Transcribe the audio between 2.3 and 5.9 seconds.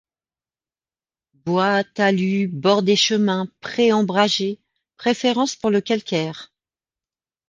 bords des chemins, prés ombragés; préférence pour le